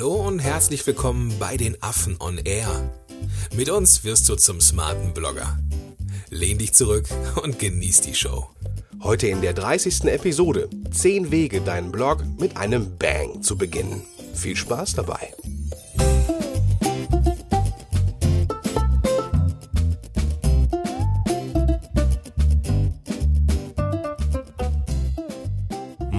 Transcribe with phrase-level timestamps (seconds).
[0.00, 2.90] Hallo und herzlich willkommen bei den Affen on Air.
[3.54, 5.58] Mit uns wirst du zum smarten Blogger.
[6.30, 7.06] Lehn dich zurück
[7.42, 8.48] und genieß die Show.
[9.02, 10.04] Heute in der 30.
[10.04, 14.00] Episode 10 Wege, deinen Blog mit einem Bang zu beginnen.
[14.32, 15.34] Viel Spaß dabei.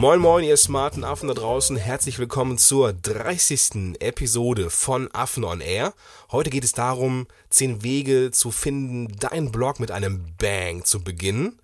[0.01, 1.77] Moin Moin, ihr smarten Affen da draußen.
[1.77, 3.99] Herzlich willkommen zur 30.
[3.99, 5.93] Episode von Affen on Air.
[6.31, 11.61] Heute geht es darum, 10 Wege zu finden, deinen Blog mit einem Bang zu beginnen.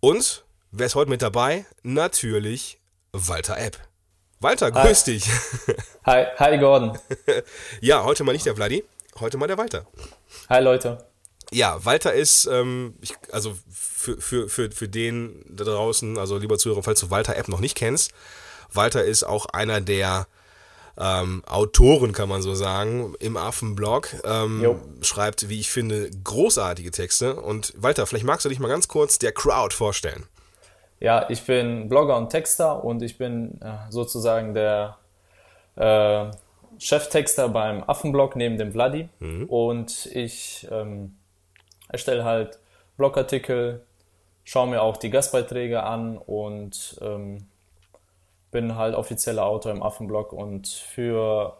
[0.00, 1.66] Und wer ist heute mit dabei?
[1.84, 2.80] Natürlich
[3.12, 3.78] Walter App.
[4.40, 5.12] Walter, grüß Hi.
[5.12, 5.30] dich.
[6.04, 6.98] Hi, hi Gordon.
[7.80, 8.82] ja, heute mal nicht der Vladi,
[9.20, 9.86] heute mal der Walter.
[10.48, 10.98] Hi Leute.
[11.52, 16.58] Ja, Walter ist, ähm, ich, also für, für, für, für den da draußen, also lieber
[16.58, 18.12] Zuhörer, falls du Walter App noch nicht kennst,
[18.72, 20.26] Walter ist auch einer der
[20.98, 24.08] ähm, Autoren, kann man so sagen, im Affenblog.
[24.24, 27.36] Ähm, schreibt, wie ich finde, großartige Texte.
[27.36, 30.24] Und Walter, vielleicht magst du dich mal ganz kurz der Crowd vorstellen.
[30.98, 34.96] Ja, ich bin Blogger und Texter und ich bin äh, sozusagen der
[35.76, 36.30] äh,
[36.78, 39.08] Cheftexter beim Affenblog neben dem Vladi.
[39.18, 39.44] Mhm.
[39.44, 41.16] Und ich ähm,
[41.88, 42.58] erstelle halt
[42.96, 43.84] Blogartikel,
[44.44, 47.46] schaue mir auch die Gastbeiträge an und ähm,
[48.50, 51.56] bin halt offizieller Autor im Affenblog und für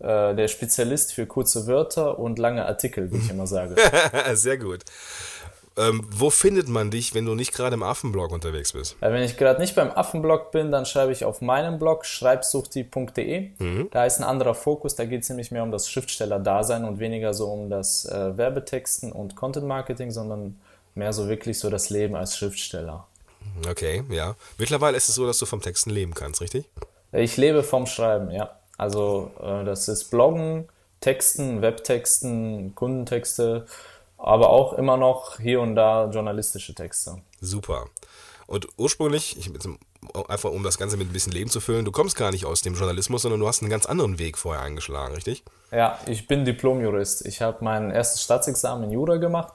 [0.00, 3.76] äh, der Spezialist für kurze Wörter und lange Artikel, wie ich immer sage.
[4.34, 4.84] Sehr gut.
[5.78, 8.96] Ähm, wo findet man dich, wenn du nicht gerade im Affenblog unterwegs bist?
[9.00, 13.50] Äh, wenn ich gerade nicht beim Affenblog bin, dann schreibe ich auf meinem Blog schreibsuchti.de.
[13.58, 13.88] Mhm.
[13.90, 17.32] Da ist ein anderer Fokus, da geht es nämlich mehr um das Schriftsteller-Dasein und weniger
[17.32, 20.58] so um das äh, Werbetexten und Content-Marketing, sondern
[20.94, 23.06] mehr so wirklich so das Leben als Schriftsteller.
[23.68, 24.34] Okay, ja.
[24.58, 26.66] Mittlerweile ist es so, dass du vom Texten leben kannst, richtig?
[27.12, 28.50] Ich lebe vom Schreiben, ja.
[28.76, 30.68] Also äh, das ist Bloggen,
[31.00, 33.66] Texten, Webtexten, Kundentexte
[34.18, 37.22] aber auch immer noch hier und da journalistische Texte.
[37.40, 37.86] Super.
[38.46, 39.50] Und ursprünglich, ich,
[40.28, 42.62] einfach um das Ganze mit ein bisschen Leben zu füllen, du kommst gar nicht aus
[42.62, 45.44] dem Journalismus, sondern du hast einen ganz anderen Weg vorher eingeschlagen, richtig?
[45.70, 47.26] Ja, ich bin Diplomjurist.
[47.26, 49.52] Ich habe mein erstes Staatsexamen in Jura gemacht,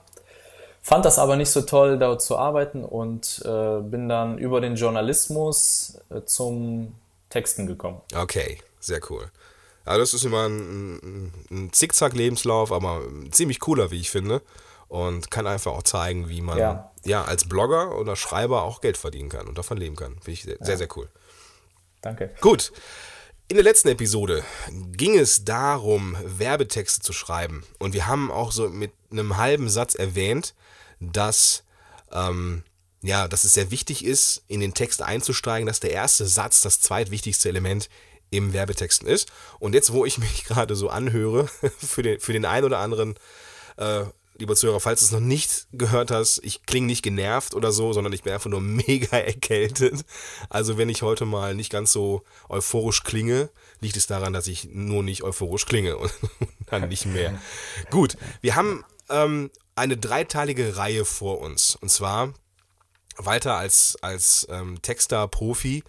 [0.81, 4.75] fand das aber nicht so toll, dort zu arbeiten und äh, bin dann über den
[4.75, 6.93] Journalismus äh, zum
[7.29, 8.01] Texten gekommen.
[8.15, 9.31] Okay, sehr cool.
[9.85, 13.01] Also das ist immer ein, ein, ein Zickzack-Lebenslauf, aber
[13.31, 14.41] ziemlich cooler, wie ich finde.
[14.87, 16.91] Und kann einfach auch zeigen, wie man ja.
[17.03, 17.23] ja.
[17.23, 20.13] als Blogger oder Schreiber auch Geld verdienen kann und davon leben kann.
[20.15, 20.65] Finde ich sehr, ja.
[20.65, 21.09] sehr, sehr cool.
[22.01, 22.31] Danke.
[22.41, 22.71] Gut.
[23.47, 27.63] In der letzten Episode ging es darum, Werbetexte zu schreiben.
[27.79, 30.53] Und wir haben auch so mit einem halben Satz erwähnt,
[30.99, 31.63] dass,
[32.11, 32.63] ähm,
[33.01, 36.81] ja, dass es sehr wichtig ist, in den Text einzusteigen, dass der erste Satz das
[36.81, 37.89] zweitwichtigste Element
[38.33, 39.31] im Werbetexten ist.
[39.59, 43.15] Und jetzt, wo ich mich gerade so anhöre, für den, für den einen oder anderen,
[43.77, 44.05] äh,
[44.37, 47.93] lieber Zuhörer, falls du es noch nicht gehört hast, ich klinge nicht genervt oder so,
[47.93, 50.03] sondern ich bin einfach nur mega erkältet.
[50.49, 53.49] Also wenn ich heute mal nicht ganz so euphorisch klinge,
[53.79, 56.11] liegt es daran, dass ich nur nicht euphorisch klinge und
[56.65, 57.39] dann nicht mehr.
[57.91, 61.75] Gut, wir haben ähm, eine dreiteilige Reihe vor uns.
[61.75, 62.33] Und zwar
[63.17, 65.83] Walter als, als ähm, Texter-Profi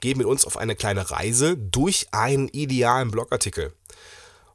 [0.00, 3.72] gehen mit uns auf eine kleine Reise durch einen idealen Blogartikel.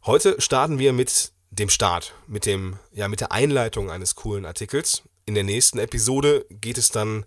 [0.05, 5.03] Heute starten wir mit dem Start, mit, dem, ja, mit der Einleitung eines coolen Artikels.
[5.25, 7.25] In der nächsten Episode geht es dann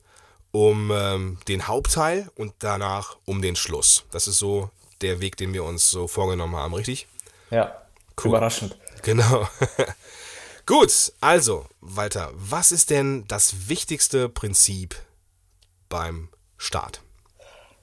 [0.51, 4.05] um ähm, den Hauptteil und danach um den Schluss.
[4.11, 7.09] Das ist so der Weg, den wir uns so vorgenommen haben, richtig?
[7.51, 7.83] Ja,
[8.23, 8.31] cool.
[8.31, 8.77] überraschend.
[9.03, 9.49] Genau.
[10.67, 14.97] Gut, also, Walter, was ist denn das wichtigste Prinzip
[15.89, 17.01] beim Start?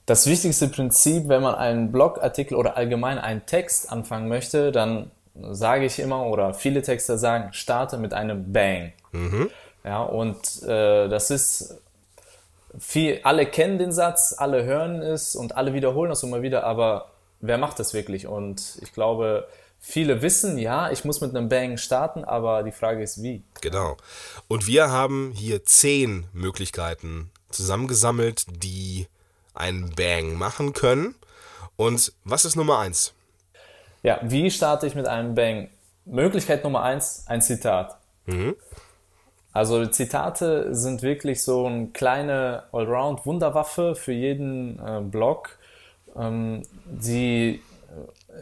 [0.06, 5.84] Das wichtigste Prinzip, wenn man einen Blogartikel oder allgemein einen Text anfangen möchte, dann sage
[5.84, 8.92] ich immer oder viele Texter sagen, starte mit einem Bang.
[9.12, 9.50] Mhm.
[9.84, 11.76] Ja, und äh, das ist
[12.78, 17.10] viel, alle kennen den Satz, alle hören es und alle wiederholen das immer wieder, aber
[17.40, 18.26] wer macht das wirklich?
[18.26, 19.48] Und ich glaube,
[19.80, 23.42] viele wissen, ja, ich muss mit einem Bang starten, aber die Frage ist, wie.
[23.60, 23.96] Genau.
[24.48, 29.06] Und wir haben hier zehn Möglichkeiten zusammengesammelt, die
[29.56, 31.14] einen Bang machen können.
[31.76, 33.12] Und was ist Nummer eins?
[34.02, 35.68] Ja, wie starte ich mit einem Bang?
[36.04, 37.98] Möglichkeit Nummer eins, ein Zitat.
[38.26, 38.54] Mhm.
[39.52, 45.58] Also Zitate sind wirklich so eine kleine Allround-Wunderwaffe für jeden äh, Blog.
[46.14, 47.62] Ähm, die,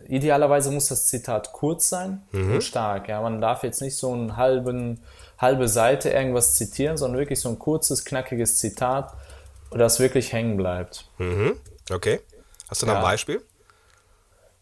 [0.08, 2.54] äh, idealerweise muss das Zitat kurz sein mhm.
[2.54, 3.08] und stark.
[3.08, 5.00] Ja, man darf jetzt nicht so eine halben,
[5.38, 9.12] halbe Seite irgendwas zitieren, sondern wirklich so ein kurzes, knackiges Zitat,
[9.78, 11.06] das wirklich hängen bleibt.
[11.18, 11.56] Mhm.
[11.90, 12.20] Okay.
[12.68, 13.00] Hast du noch ja.
[13.00, 13.42] ein Beispiel?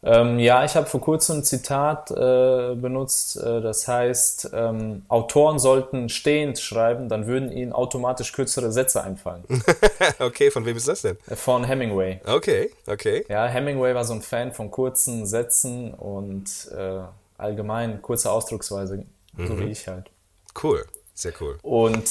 [0.04, 5.60] Ähm, ja, ich habe vor kurzem ein Zitat äh, benutzt, äh, das heißt, ähm, Autoren
[5.60, 9.44] sollten stehend schreiben, dann würden ihnen automatisch kürzere Sätze einfallen.
[10.18, 11.16] okay, von wem ist das denn?
[11.36, 12.20] Von Hemingway.
[12.26, 13.24] Okay, okay.
[13.28, 17.02] Ja, Hemingway war so ein Fan von kurzen Sätzen und äh,
[17.38, 19.04] allgemein kurze Ausdrucksweise,
[19.36, 19.46] mhm.
[19.46, 20.10] so wie ich halt.
[20.60, 20.84] Cool,
[21.14, 21.58] sehr cool.
[21.62, 22.10] Und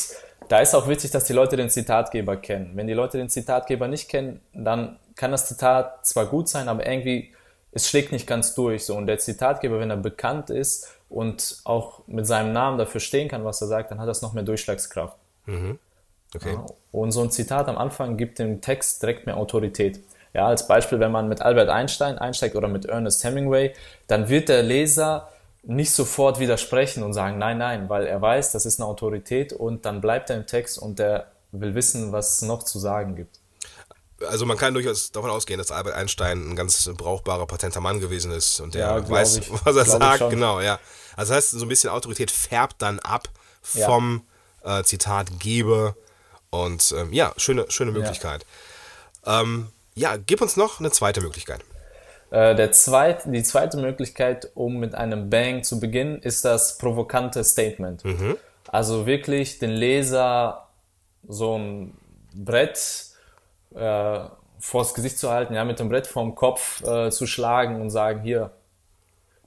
[0.52, 2.72] da ist auch wichtig, dass die Leute den Zitatgeber kennen.
[2.76, 6.86] Wenn die Leute den Zitatgeber nicht kennen, dann kann das Zitat zwar gut sein, aber
[6.86, 7.32] irgendwie
[7.72, 8.86] es schlägt nicht ganz durch.
[8.86, 8.98] So.
[8.98, 13.46] Und der Zitatgeber, wenn er bekannt ist und auch mit seinem Namen dafür stehen kann,
[13.46, 15.16] was er sagt, dann hat das noch mehr Durchschlagskraft.
[15.46, 15.80] Mhm.
[16.36, 16.54] Okay.
[16.54, 20.02] Ja, und so ein Zitat am Anfang gibt dem Text direkt mehr Autorität.
[20.34, 23.74] Ja, als Beispiel, wenn man mit Albert Einstein einsteigt oder mit Ernest Hemingway,
[24.08, 25.30] dann wird der Leser
[25.64, 29.86] nicht sofort widersprechen und sagen, nein, nein, weil er weiß, das ist eine Autorität und
[29.86, 33.42] dann bleibt er im Text und der will wissen, was es noch zu sagen gibt
[34.28, 38.32] also man kann durchaus davon ausgehen, dass Albert Einstein ein ganz brauchbarer, patenter Mann gewesen
[38.32, 39.52] ist und der ja, weiß, ich.
[39.66, 40.30] was er glaub sagt.
[40.30, 40.80] Genau, ja.
[41.16, 43.30] Also das heißt, so ein bisschen Autorität färbt dann ab
[43.62, 44.24] vom
[44.64, 44.80] ja.
[44.80, 45.96] äh, Zitatgeber
[46.50, 48.46] und ähm, ja, schöne, schöne Möglichkeit.
[49.26, 49.42] Ja.
[49.42, 51.62] Ähm, ja, gib uns noch eine zweite Möglichkeit.
[52.32, 57.44] Äh, der zweit, die zweite Möglichkeit, um mit einem Bang zu beginnen, ist das provokante
[57.44, 58.06] Statement.
[58.06, 58.38] Mhm.
[58.68, 60.70] Also wirklich den Leser
[61.28, 61.98] so ein
[62.34, 63.08] Brett
[63.76, 64.20] äh,
[64.60, 68.22] vors Gesicht zu halten, ja, mit dem Brett vorm Kopf äh, zu schlagen und sagen,
[68.22, 68.52] hier,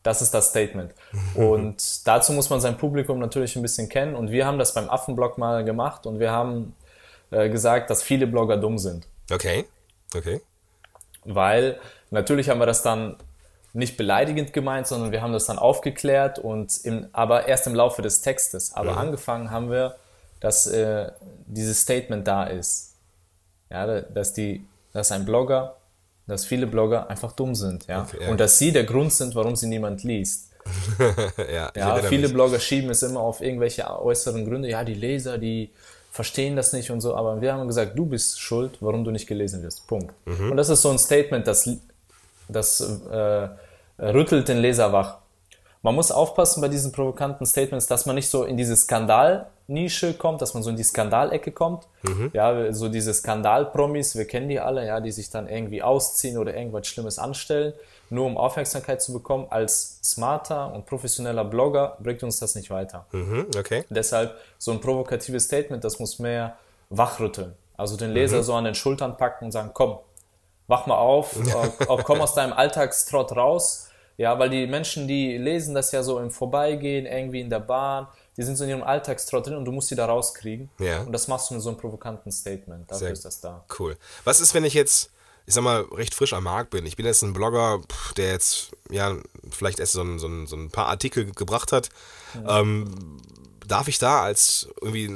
[0.02, 0.92] das ist das Statement.
[1.34, 4.14] und dazu muss man sein Publikum natürlich ein bisschen kennen.
[4.14, 6.74] Und wir haben das beim Affenblog mal gemacht und wir haben
[7.30, 9.06] äh, gesagt, dass viele Blogger dumm sind.
[9.32, 9.64] Okay,
[10.14, 10.42] okay.
[11.24, 11.78] Weil
[12.10, 13.16] natürlich haben wir das dann
[13.72, 18.02] nicht beleidigend gemeint, sondern wir haben das dann aufgeklärt und im, aber erst im Laufe
[18.02, 18.72] des Textes.
[18.72, 18.98] Aber mhm.
[18.98, 19.96] angefangen haben wir,
[20.40, 21.10] dass äh,
[21.46, 22.94] dieses Statement da ist.
[23.70, 25.76] Ja, dass die, dass ein Blogger,
[26.26, 28.02] dass viele Blogger einfach dumm sind, ja.
[28.02, 28.28] Okay, ja.
[28.30, 30.52] Und dass sie der Grund sind, warum sie niemand liest.
[31.52, 32.32] ja, ja viele mich.
[32.32, 34.68] Blogger schieben es immer auf irgendwelche äußeren Gründe.
[34.68, 35.70] Ja, die Leser, die
[36.14, 37.16] verstehen das nicht und so.
[37.16, 39.88] Aber wir haben gesagt, du bist schuld, warum du nicht gelesen wirst.
[39.88, 40.14] Punkt.
[40.26, 40.52] Mhm.
[40.52, 41.68] Und das ist so ein Statement, das,
[42.48, 42.80] das
[43.10, 43.48] äh,
[43.98, 45.18] rüttelt den Leser wach.
[45.82, 50.40] Man muss aufpassen bei diesen provokanten Statements, dass man nicht so in diese Skandalnische kommt,
[50.40, 51.88] dass man so in die Skandalecke kommt.
[52.04, 52.30] Mhm.
[52.32, 56.56] Ja, so diese Skandalpromis, wir kennen die alle, ja, die sich dann irgendwie ausziehen oder
[56.56, 57.72] irgendwas Schlimmes anstellen,
[58.14, 59.46] nur um Aufmerksamkeit zu bekommen.
[59.50, 63.06] Als smarter und professioneller Blogger bringt uns das nicht weiter.
[63.12, 63.84] Mhm, okay.
[63.90, 66.56] Deshalb so ein provokatives Statement, das muss mehr
[66.90, 67.54] wachrütteln.
[67.76, 68.42] Also den Leser mhm.
[68.42, 69.98] so an den Schultern packen und sagen, komm,
[70.68, 71.36] wach mal auf,
[71.88, 76.20] äh, komm aus deinem Alltagstrott raus ja, weil die Menschen, die lesen das ja so
[76.20, 78.06] im Vorbeigehen, irgendwie in der Bahn,
[78.36, 80.70] die sind so in ihrem Alltagstrott drin und du musst sie da rauskriegen.
[80.78, 81.00] Ja.
[81.00, 82.90] Und das machst du mit so einem provokanten Statement.
[82.90, 83.64] Dafür Sehr ist das da.
[83.78, 83.96] Cool.
[84.24, 85.10] Was ist, wenn ich jetzt,
[85.46, 86.86] ich sag mal, recht frisch am Markt bin?
[86.86, 87.80] Ich bin jetzt ein Blogger,
[88.16, 89.14] der jetzt, ja,
[89.50, 91.90] vielleicht erst so ein, so ein, so ein paar Artikel gebracht hat.
[92.34, 92.60] Ja.
[92.60, 93.20] Ähm,
[93.66, 95.10] darf ich da als irgendwie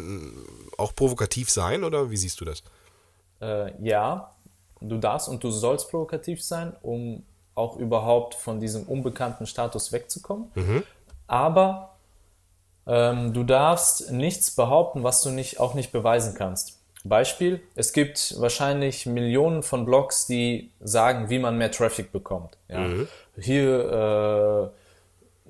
[0.76, 2.62] auch provokativ sein oder wie siehst du das?
[3.40, 4.34] Äh, ja,
[4.80, 7.24] du darfst und du sollst provokativ sein, um
[7.54, 10.50] auch überhaupt von diesem unbekannten Status wegzukommen.
[10.54, 10.82] Mhm.
[11.26, 11.96] Aber
[12.86, 16.77] ähm, du darfst nichts behaupten, was du nicht, auch nicht beweisen kannst.
[17.04, 22.56] Beispiel, es gibt wahrscheinlich Millionen von Blogs, die sagen, wie man mehr Traffic bekommt.
[22.68, 22.80] Ja.
[22.80, 23.08] Mhm.
[23.40, 24.72] Hier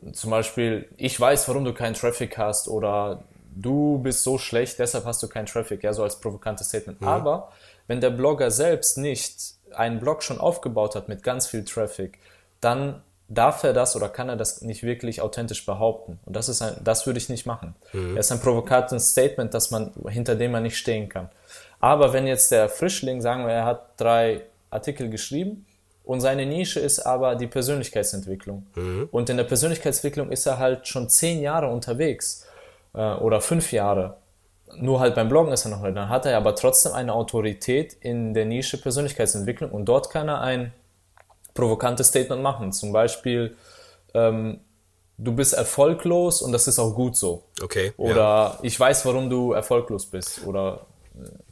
[0.04, 3.24] äh, zum Beispiel, ich weiß, warum du keinen Traffic hast oder
[3.54, 7.00] du bist so schlecht, deshalb hast du keinen Traffic, ja, so als provokantes Statement.
[7.00, 7.08] Mhm.
[7.08, 7.52] Aber
[7.86, 12.18] wenn der Blogger selbst nicht einen Blog schon aufgebaut hat mit ganz viel Traffic,
[12.60, 16.18] dann darf er das oder kann er das nicht wirklich authentisch behaupten.
[16.24, 17.74] Und das ist ein, das würde ich nicht machen.
[17.92, 18.16] Mhm.
[18.16, 21.28] Das ist ein provokantes Statement, dass man, hinter dem man nicht stehen kann.
[21.80, 25.66] Aber wenn jetzt der Frischling, sagen wir, er hat drei Artikel geschrieben
[26.04, 28.66] und seine Nische ist aber die Persönlichkeitsentwicklung.
[28.74, 29.08] Mhm.
[29.10, 32.46] Und in der Persönlichkeitsentwicklung ist er halt schon zehn Jahre unterwegs
[32.94, 34.16] äh, oder fünf Jahre.
[34.76, 35.96] Nur halt beim Bloggen ist er noch nicht.
[35.96, 40.40] Dann hat er aber trotzdem eine Autorität in der Nische Persönlichkeitsentwicklung und dort kann er
[40.40, 40.72] ein
[41.54, 42.72] provokantes Statement machen.
[42.72, 43.56] Zum Beispiel,
[44.14, 44.60] ähm,
[45.18, 47.42] du bist erfolglos und das ist auch gut so.
[47.62, 47.92] Okay.
[47.96, 48.58] Oder ja.
[48.62, 50.46] ich weiß, warum du erfolglos bist.
[50.46, 50.86] Oder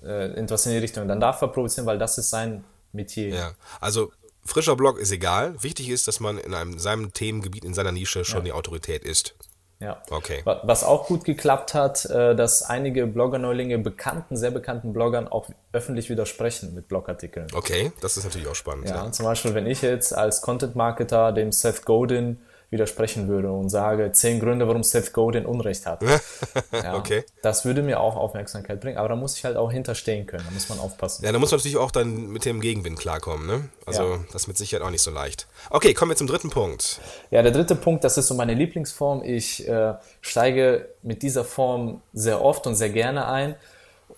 [0.02, 1.08] äh, etwas in die Richtung.
[1.08, 3.28] Dann darf er provozieren, weil das ist sein Metier.
[3.28, 4.12] Ja, also
[4.44, 5.62] frischer Blog ist egal.
[5.62, 8.44] Wichtig ist, dass man in einem, seinem Themengebiet, in seiner Nische schon ja.
[8.44, 9.34] die Autorität ist.
[9.78, 10.02] Ja.
[10.08, 10.42] Okay.
[10.44, 16.08] Was auch gut geklappt hat, äh, dass einige Blogger-Neulinge bekannten, sehr bekannten Bloggern auch öffentlich
[16.08, 17.48] widersprechen mit Blogartikeln.
[17.52, 18.88] Okay, das ist natürlich auch spannend.
[18.88, 19.12] Ja, ja.
[19.12, 22.38] zum Beispiel, wenn ich jetzt als Content-Marketer dem Seth Godin
[22.70, 26.02] widersprechen würde und sage zehn Gründe, warum Seth Godin Unrecht hat.
[26.72, 27.24] ja, okay.
[27.42, 30.50] Das würde mir auch Aufmerksamkeit bringen, aber da muss ich halt auch hinterstehen können, da
[30.52, 31.24] muss man aufpassen.
[31.24, 33.68] Ja, da muss man natürlich auch dann mit dem Gegenwind klarkommen, ne?
[33.84, 34.18] Also ja.
[34.32, 35.46] das ist mit Sicherheit auch nicht so leicht.
[35.70, 37.00] Okay, kommen wir zum dritten Punkt.
[37.30, 39.22] Ja, der dritte Punkt, das ist so meine Lieblingsform.
[39.24, 43.54] Ich äh, steige mit dieser Form sehr oft und sehr gerne ein.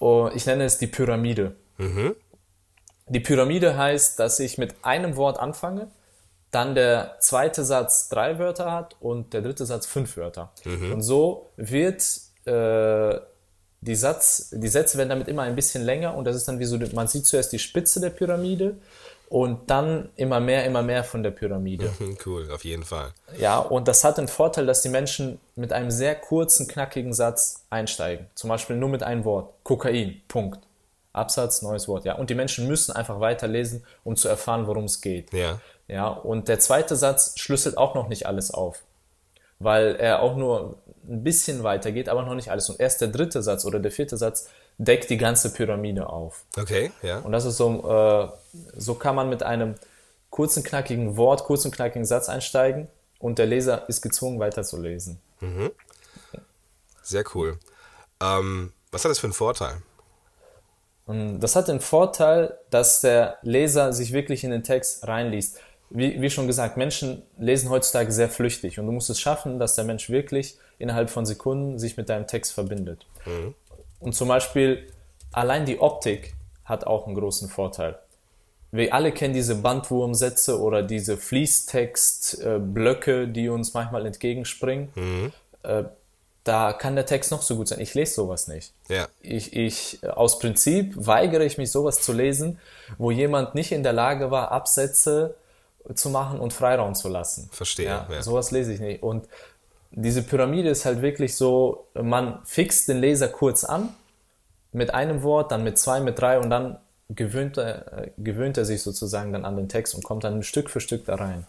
[0.01, 1.55] Oh, ich nenne es die Pyramide.
[1.77, 2.15] Mhm.
[3.09, 5.89] Die Pyramide heißt, dass ich mit einem Wort anfange,
[6.51, 10.53] dann der zweite Satz drei Wörter hat und der dritte Satz fünf Wörter.
[10.65, 10.93] Mhm.
[10.93, 12.03] Und so wird
[12.47, 13.21] äh,
[13.81, 16.65] die, Satz, die Sätze werden damit immer ein bisschen länger und das ist dann wie
[16.65, 18.77] so, man sieht zuerst die Spitze der Pyramide
[19.29, 21.91] und dann immer mehr, immer mehr von der Pyramide.
[22.25, 23.13] Cool, auf jeden Fall.
[23.39, 27.65] Ja, und das hat den Vorteil, dass die Menschen mit einem sehr kurzen, knackigen Satz
[27.69, 28.27] einsteigen.
[28.35, 29.53] Zum Beispiel nur mit einem Wort.
[29.65, 30.61] Kokain, Punkt.
[31.19, 32.15] Absatz, neues Wort, ja.
[32.15, 35.33] Und die Menschen müssen einfach weiterlesen, um zu erfahren, worum es geht.
[35.33, 35.61] Ja.
[35.89, 38.83] Ja, und der zweite Satz schlüsselt auch noch nicht alles auf,
[39.59, 42.69] weil er auch nur ein bisschen weiter geht, aber noch nicht alles.
[42.69, 46.45] Und erst der dritte Satz oder der vierte Satz deckt die ganze Pyramide auf.
[46.57, 47.19] Okay, ja.
[47.21, 48.29] Und das ist so, äh,
[48.77, 49.77] so kann man mit einem
[50.31, 55.19] kurzen, knackigen Wort, kurzen, knackigen Satz einsteigen und der Leser ist gezwungen, weiterzulesen.
[55.41, 55.71] Mhm.
[57.03, 57.59] Sehr cool.
[58.23, 59.83] Ähm, was hat das für einen Vorteil?
[61.09, 65.59] Das hat den Vorteil, dass der Leser sich wirklich in den Text reinliest.
[65.91, 69.75] Wie, wie schon gesagt, Menschen lesen heutzutage sehr flüchtig und du musst es schaffen, dass
[69.75, 73.07] der Mensch wirklich innerhalb von Sekunden sich mit deinem Text verbindet.
[73.25, 73.55] Mhm.
[74.01, 74.87] Und zum Beispiel
[75.33, 76.35] allein die Optik
[76.65, 77.99] hat auch einen großen Vorteil.
[78.71, 84.91] Wir alle kennen diese Bandwurmsätze oder diese Fließtextblöcke, die uns manchmal entgegenspringen.
[84.95, 85.33] Mhm.
[86.49, 87.79] Da kann der Text noch so gut sein.
[87.79, 88.73] Ich lese sowas nicht.
[88.89, 89.07] Ja.
[89.21, 92.59] Ich, ich, aus Prinzip weigere ich mich, sowas zu lesen,
[92.97, 95.35] wo jemand nicht in der Lage war, Absätze
[95.93, 97.51] zu machen und Freiraum zu lassen.
[97.53, 97.89] Verstehe.
[97.89, 98.23] Ja, ja.
[98.23, 99.03] Sowas lese ich nicht.
[99.03, 99.29] Und
[99.91, 103.91] diese Pyramide ist halt wirklich so, man fixt den Leser kurz an,
[104.73, 106.79] mit einem Wort, dann mit zwei, mit drei und dann
[107.11, 110.71] gewöhnt er, äh, gewöhnt er sich sozusagen dann an den Text und kommt dann Stück
[110.71, 111.47] für Stück da rein.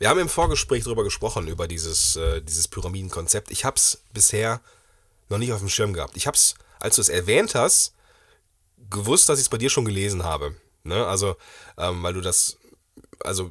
[0.00, 3.50] Wir haben im Vorgespräch darüber gesprochen, über dieses, äh, dieses Pyramidenkonzept.
[3.50, 4.62] Ich habe es bisher
[5.28, 6.16] noch nicht auf dem Schirm gehabt.
[6.16, 7.92] Ich habe es, als du es erwähnt hast,
[8.88, 10.56] gewusst, dass ich es bei dir schon gelesen habe.
[10.84, 11.06] Ne?
[11.06, 11.36] Also,
[11.76, 12.56] ähm, weil du das,
[13.22, 13.50] also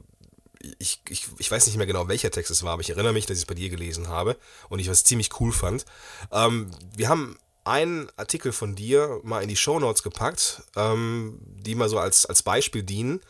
[0.80, 3.28] ich, ich, ich weiß nicht mehr genau, welcher Text es war, aber ich erinnere mich,
[3.28, 4.36] dass ich es bei dir gelesen habe
[4.70, 5.86] und ich es ziemlich cool fand.
[6.32, 11.76] Ähm, wir haben einen Artikel von dir mal in die Show Notes gepackt, ähm, die
[11.76, 13.22] mal so als, als Beispiel dienen.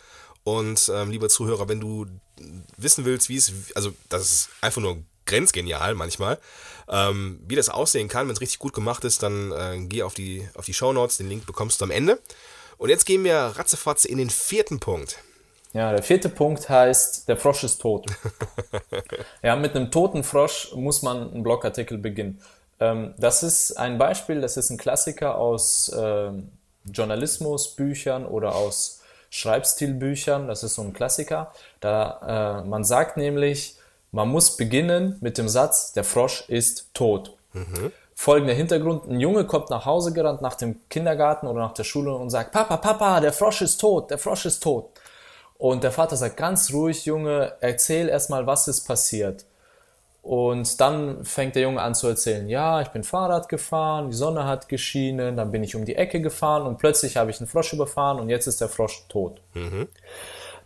[0.45, 2.05] Und ähm, lieber Zuhörer, wenn du
[2.77, 6.39] wissen willst, wie es, also das ist einfach nur grenzgenial manchmal,
[6.89, 10.13] ähm, wie das aussehen kann, wenn es richtig gut gemacht ist, dann äh, geh auf
[10.13, 12.19] die, auf die Show Notes, den Link bekommst du am Ende.
[12.77, 15.17] Und jetzt gehen wir ratzefatze in den vierten Punkt.
[15.73, 18.07] Ja, der vierte Punkt heißt, der Frosch ist tot.
[19.43, 22.41] ja, mit einem toten Frosch muss man einen Blogartikel beginnen.
[22.79, 26.31] Ähm, das ist ein Beispiel, das ist ein Klassiker aus äh,
[26.85, 28.98] Journalismusbüchern oder aus
[29.29, 31.51] Schreibstilbüchern, das ist so ein Klassiker.
[31.79, 33.77] Da, äh, man sagt nämlich,
[34.11, 37.37] man muss beginnen mit dem Satz, der Frosch ist tot.
[37.53, 37.91] Mhm.
[38.15, 42.13] Folgender Hintergrund, ein Junge kommt nach Hause gerannt nach dem Kindergarten oder nach der Schule
[42.13, 44.89] und sagt, Papa, Papa, der Frosch ist tot, der Frosch ist tot.
[45.57, 49.45] Und der Vater sagt ganz ruhig, Junge, erzähl erstmal, was ist passiert.
[50.29, 54.45] Und dann fängt der Junge an zu erzählen, ja, ich bin Fahrrad gefahren, die Sonne
[54.45, 57.73] hat geschienen, dann bin ich um die Ecke gefahren und plötzlich habe ich einen Frosch
[57.73, 59.41] überfahren und jetzt ist der Frosch tot.
[59.55, 59.87] Mhm.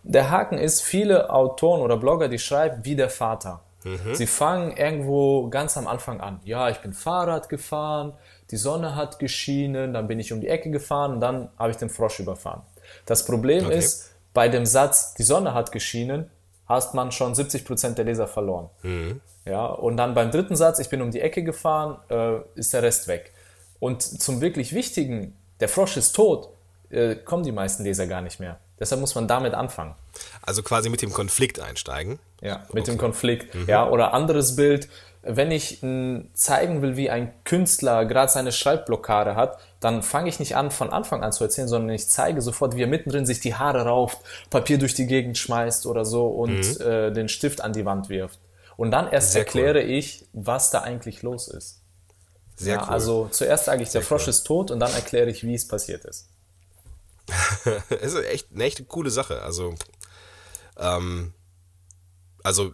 [0.04, 3.62] Der Haken ist, viele Autoren oder Blogger, die schreiben wie der Vater.
[3.86, 4.14] Mhm.
[4.14, 6.42] Sie fangen irgendwo ganz am Anfang an.
[6.44, 8.12] Ja, ich bin Fahrrad gefahren,
[8.52, 11.78] die Sonne hat geschienen, dann bin ich um die Ecke gefahren und dann habe ich
[11.78, 12.64] den Frosch überfahren.
[13.06, 13.78] Das Problem okay.
[13.78, 16.30] ist, bei dem Satz, die Sonne hat geschienen,
[16.68, 18.70] hast man schon 70% der Leser verloren.
[18.82, 19.22] Mhm.
[19.46, 22.84] Ja, und dann beim dritten Satz, ich bin um die Ecke gefahren, äh, ist der
[22.84, 23.34] Rest weg.
[23.80, 26.50] Und zum wirklich Wichtigen, der Frosch ist tot,
[26.90, 28.60] äh, kommen die meisten Leser gar nicht mehr.
[28.80, 29.96] Deshalb muss man damit anfangen.
[30.42, 32.20] Also quasi mit dem Konflikt einsteigen.
[32.42, 32.92] Ja, mit okay.
[32.92, 33.54] dem Konflikt.
[33.54, 33.66] Mhm.
[33.68, 34.90] Ja, oder anderes Bild,
[35.22, 40.40] wenn ich m, zeigen will, wie ein Künstler gerade seine Schreibblockade hat, dann fange ich
[40.40, 43.40] nicht an, von Anfang an zu erzählen, sondern ich zeige sofort, wie er mittendrin sich
[43.40, 44.20] die Haare rauft,
[44.50, 46.86] Papier durch die Gegend schmeißt oder so und mhm.
[46.86, 48.40] äh, den Stift an die Wand wirft.
[48.84, 49.92] Und dann erst Sehr erkläre cool.
[49.92, 51.80] ich, was da eigentlich los ist.
[52.58, 52.90] Sehr ja, cool.
[52.90, 54.30] Also zuerst sage ich, der Sehr Frosch cool.
[54.32, 56.28] ist tot und dann erkläre ich, wie es passiert ist.
[58.02, 59.42] es ist echt eine echt coole Sache.
[59.42, 59.74] Also,
[60.78, 61.32] ähm,
[62.44, 62.74] also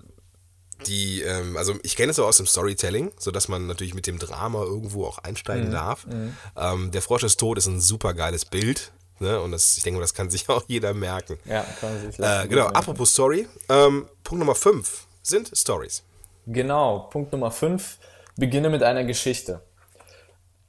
[0.87, 4.07] die, ähm, also ich kenne es so aus dem Storytelling, so dass man natürlich mit
[4.07, 5.73] dem Drama irgendwo auch einsteigen mhm.
[5.73, 6.07] darf.
[6.07, 6.35] Mhm.
[6.57, 8.93] Ähm, der Frosch ist tot ist ein super geiles Bild.
[9.19, 9.39] Ne?
[9.39, 11.37] Und das, ich denke, das kann sich auch jeder merken.
[11.45, 16.03] Ja, kann sich äh, Genau, apropos Story, ähm, Punkt Nummer 5 sind Stories.
[16.47, 17.97] Genau, Punkt Nummer 5,
[18.35, 19.61] beginne mit einer Geschichte.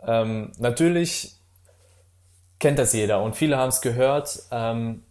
[0.02, 1.36] Ähm, natürlich
[2.58, 5.02] kennt das jeder und viele haben es gehört, ähm,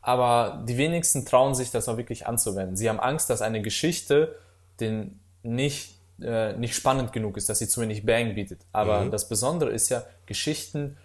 [0.00, 2.76] aber die wenigsten trauen sich das auch wirklich anzuwenden.
[2.76, 4.36] Sie haben Angst, dass eine Geschichte
[4.80, 8.60] den nicht, äh, nicht spannend genug ist, dass sie zu wenig Bang bietet.
[8.72, 9.10] Aber mhm.
[9.10, 10.96] das Besondere ist ja, Geschichten,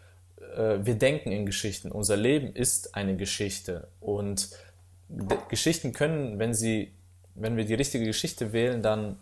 [0.55, 1.91] äh, wir denken in Geschichten.
[1.91, 4.50] Unser Leben ist eine Geschichte und
[5.50, 6.91] Geschichten können, wenn sie,
[7.39, 9.17] wenn wir die richtige Geschichte wählen, dann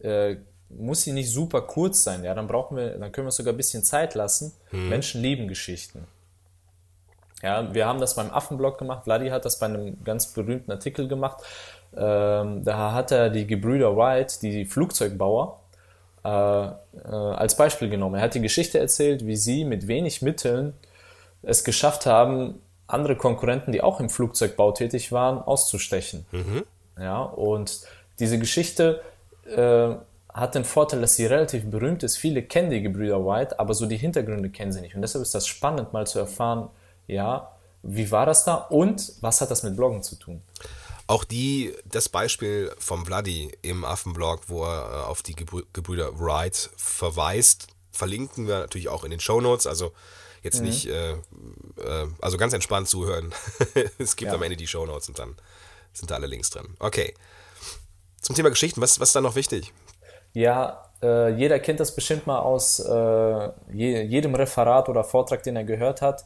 [0.00, 0.36] äh,
[0.68, 3.56] muss sie nicht super kurz sein, ja, dann brauchen wir, dann können wir sogar ein
[3.56, 4.52] bisschen Zeit lassen.
[4.70, 4.88] Mhm.
[4.88, 6.06] Menschen lieben Geschichten.
[7.42, 9.04] Ja, wir haben das beim Affenblog gemacht.
[9.04, 11.42] Vladi hat das bei einem ganz berühmten Artikel gemacht.
[11.96, 15.60] Ähm, da hat er die Gebrüder Wright, die Flugzeugbauer,
[16.24, 16.72] äh, äh,
[17.04, 18.16] als Beispiel genommen.
[18.16, 20.74] Er hat die Geschichte erzählt, wie sie mit wenig Mitteln
[21.42, 26.26] es geschafft haben, andere Konkurrenten, die auch im Flugzeugbau tätig waren, auszustechen.
[26.32, 26.64] Mhm.
[26.98, 27.80] Ja, und
[28.18, 29.02] diese Geschichte
[29.46, 29.94] äh,
[30.32, 32.16] hat den Vorteil, dass sie relativ berühmt ist.
[32.16, 34.94] Viele kennen die Gebrüder White, aber so die Hintergründe kennen sie nicht.
[34.94, 36.68] Und deshalb ist das spannend, mal zu erfahren,
[37.06, 37.50] ja,
[37.82, 40.42] wie war das da und was hat das mit Bloggen zu tun?
[41.06, 46.70] Auch die, das Beispiel vom Vladi im Affenblog, wo er äh, auf die Gebrüder Wright
[46.76, 49.66] verweist, verlinken wir natürlich auch in den Show Notes.
[49.66, 49.92] Also
[50.42, 50.66] jetzt mhm.
[50.66, 51.16] nicht, äh, äh,
[52.20, 53.34] also ganz entspannt zuhören.
[53.98, 54.36] es gibt ja.
[54.36, 55.34] am Ende die Show Notes und dann
[55.92, 56.76] sind da alle Links drin.
[56.78, 57.14] Okay.
[58.20, 59.72] Zum Thema Geschichten, was, was ist da noch wichtig?
[60.32, 65.56] Ja, äh, jeder kennt das bestimmt mal aus äh, je, jedem Referat oder Vortrag, den
[65.56, 66.24] er gehört hat.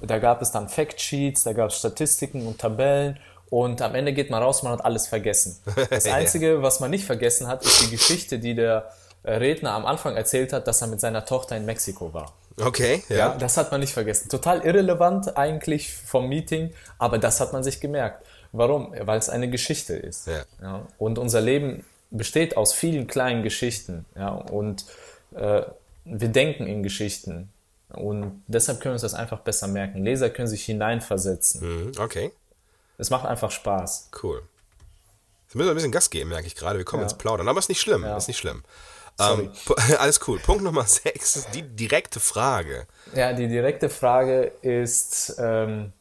[0.00, 3.18] Da gab es dann Factsheets, da gab es Statistiken und Tabellen
[3.50, 5.60] und am Ende geht man raus, man hat alles vergessen.
[5.90, 8.90] Das Einzige, was man nicht vergessen hat, ist die Geschichte, die der
[9.22, 12.32] äh, Redner am Anfang erzählt hat, dass er mit seiner Tochter in Mexiko war.
[12.60, 13.16] Okay, ja.
[13.16, 13.36] ja.
[13.38, 14.28] Das hat man nicht vergessen.
[14.28, 18.24] Total irrelevant eigentlich vom Meeting, aber das hat man sich gemerkt.
[18.52, 18.94] Warum?
[18.98, 20.26] Weil es eine Geschichte ist.
[20.26, 20.44] Ja.
[20.60, 20.86] ja.
[20.98, 24.04] Und unser Leben besteht aus vielen kleinen Geschichten.
[24.14, 24.84] Ja, und
[25.34, 25.62] äh,
[26.04, 27.48] wir denken in Geschichten.
[27.88, 30.04] Und deshalb können wir uns das einfach besser merken.
[30.04, 31.86] Leser können sich hineinversetzen.
[31.86, 32.32] Mhm, okay.
[32.98, 34.10] Es macht einfach Spaß.
[34.22, 34.42] Cool.
[35.46, 36.78] Jetzt müssen wir ein bisschen Gas geben, merke ich gerade.
[36.78, 37.08] Wir kommen ja.
[37.08, 37.48] ins Plaudern.
[37.48, 38.02] Aber ist nicht schlimm.
[38.02, 38.16] Ja.
[38.16, 38.62] Ist nicht schlimm.
[39.18, 39.50] Ähm,
[39.98, 40.38] alles cool.
[40.38, 42.86] Punkt Nummer 6, die direkte Frage.
[43.14, 45.92] Ja, die direkte Frage ist, ähm,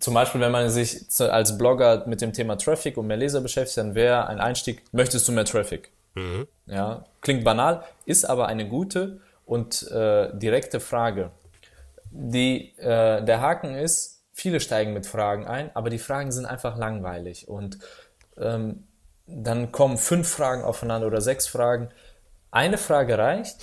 [0.00, 3.78] zum Beispiel, wenn man sich als Blogger mit dem Thema Traffic und mehr Leser beschäftigt,
[3.78, 5.90] dann wäre ein Einstieg, möchtest du mehr Traffic?
[6.14, 6.46] Mhm.
[6.66, 11.30] Ja, klingt banal, ist aber eine gute und äh, direkte Frage.
[12.10, 16.76] Die, äh, der Haken ist, viele steigen mit Fragen ein, aber die Fragen sind einfach
[16.76, 17.78] langweilig und
[18.36, 18.84] ähm,
[19.26, 21.90] dann kommen fünf Fragen aufeinander oder sechs Fragen.
[22.50, 23.56] Eine Frage reicht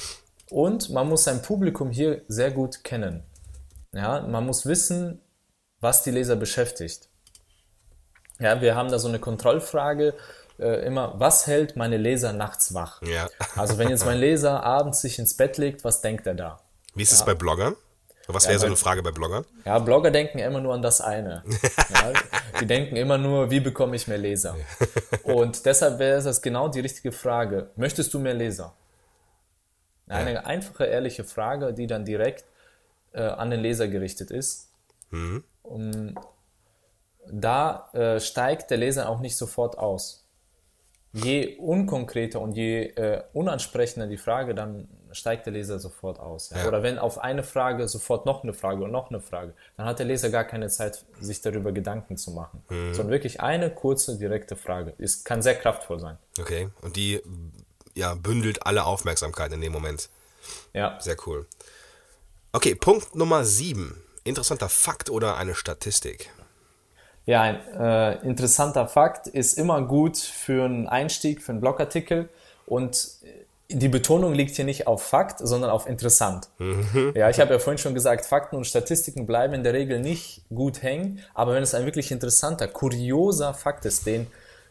[0.52, 3.24] und man muss sein Publikum hier sehr gut kennen.
[3.93, 5.21] Ja, man muss wissen,
[5.86, 7.08] was die Leser beschäftigt.
[8.39, 10.13] Ja, wir haben da so eine Kontrollfrage
[10.60, 13.02] äh, immer, was hält meine Leser nachts wach?
[13.04, 13.30] Ja.
[13.56, 16.60] Also wenn jetzt mein Leser abends sich ins Bett legt, was denkt er da?
[16.95, 17.76] Wie ist es bei Bloggern?
[18.28, 19.45] Was wäre ja, so eine Frage bei Bloggern?
[19.65, 21.43] Ja, Blogger denken immer nur an das eine.
[21.93, 22.13] ja,
[22.60, 24.56] die denken immer nur, wie bekomme ich mehr Leser?
[25.24, 27.69] Und deshalb wäre das genau die richtige Frage.
[27.76, 28.74] Möchtest du mehr Leser?
[30.08, 30.39] Eine ja.
[30.41, 32.45] einfache, ehrliche Frage, die dann direkt
[33.13, 34.69] äh, an den Leser gerichtet ist.
[35.12, 35.43] Mhm.
[35.65, 36.15] Um,
[37.28, 40.25] da äh, steigt der Leser auch nicht sofort aus.
[41.13, 46.49] Je unkonkreter und je äh, unansprechender die Frage, dann steigt der Leser sofort aus.
[46.49, 46.58] Ja?
[46.58, 46.67] Ja.
[46.67, 49.99] Oder wenn auf eine Frage sofort noch eine Frage und noch eine Frage, dann hat
[49.99, 52.63] der Leser gar keine Zeit, sich darüber Gedanken zu machen.
[52.69, 52.93] Mhm.
[52.93, 54.93] Sondern wirklich eine kurze, direkte Frage.
[54.97, 56.17] Es kann sehr kraftvoll sein.
[56.38, 57.21] Okay, und die
[57.93, 60.10] ja, bündelt alle Aufmerksamkeit in dem Moment.
[60.73, 60.99] Ja.
[60.99, 61.45] Sehr cool.
[62.51, 66.30] Okay, Punkt Nummer sieben interessanter Fakt oder eine Statistik?
[67.26, 72.30] Ja, ein äh, interessanter Fakt ist immer gut für einen Einstieg, für einen Blogartikel
[72.66, 73.08] und
[73.70, 76.50] die Betonung liegt hier nicht auf Fakt, sondern auf interessant.
[76.60, 77.14] Mhm.
[77.16, 80.44] Ja, ich habe ja vorhin schon gesagt, Fakten und Statistiken bleiben in der Regel nicht
[80.54, 84.28] gut hängen, aber wenn es ein wirklich interessanter, kurioser Fakt ist, den,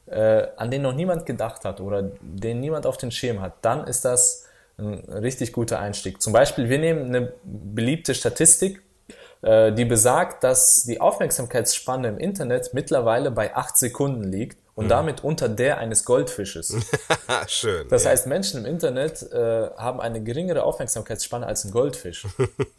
[0.06, 3.84] äh, an den noch niemand gedacht hat oder den niemand auf den Schirm hat, dann
[3.86, 4.44] ist das
[4.78, 6.22] ein richtig guter Einstieg.
[6.22, 8.83] Zum Beispiel, wir nehmen eine beliebte Statistik,
[9.44, 14.88] die besagt, dass die Aufmerksamkeitsspanne im Internet mittlerweile bei acht Sekunden liegt und mhm.
[14.88, 16.76] damit unter der eines Goldfisches.
[17.46, 17.86] Schön.
[17.88, 18.10] Das ja.
[18.10, 22.26] heißt, Menschen im Internet äh, haben eine geringere Aufmerksamkeitsspanne als ein Goldfisch.